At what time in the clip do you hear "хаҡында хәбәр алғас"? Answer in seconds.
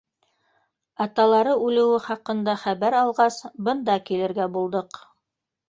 2.07-3.39